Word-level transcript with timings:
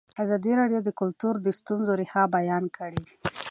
ازادي 0.23 0.51
راډیو 0.61 0.79
د 0.83 0.89
کلتور 0.99 1.33
د 1.41 1.47
ستونزو 1.59 1.91
رېښه 1.99 2.23
بیان 2.37 2.63
کړې. 2.77 3.01